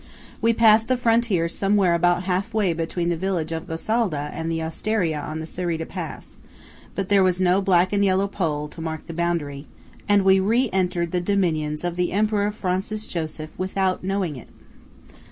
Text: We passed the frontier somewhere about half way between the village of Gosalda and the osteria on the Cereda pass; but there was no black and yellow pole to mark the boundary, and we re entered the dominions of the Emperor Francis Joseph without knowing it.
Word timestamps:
We 0.41 0.51
passed 0.51 0.87
the 0.87 0.97
frontier 0.97 1.47
somewhere 1.47 1.93
about 1.93 2.23
half 2.23 2.55
way 2.55 2.73
between 2.73 3.09
the 3.09 3.15
village 3.15 3.51
of 3.51 3.67
Gosalda 3.67 4.31
and 4.33 4.51
the 4.51 4.59
osteria 4.63 5.19
on 5.21 5.37
the 5.37 5.45
Cereda 5.45 5.85
pass; 5.85 6.37
but 6.95 7.09
there 7.09 7.21
was 7.21 7.39
no 7.39 7.61
black 7.61 7.93
and 7.93 8.03
yellow 8.03 8.27
pole 8.27 8.67
to 8.69 8.81
mark 8.81 9.05
the 9.05 9.13
boundary, 9.13 9.67
and 10.09 10.23
we 10.23 10.39
re 10.39 10.71
entered 10.73 11.11
the 11.11 11.21
dominions 11.21 11.83
of 11.83 11.97
the 11.97 12.13
Emperor 12.13 12.51
Francis 12.51 13.05
Joseph 13.05 13.51
without 13.59 14.03
knowing 14.03 14.37
it. 14.37 14.47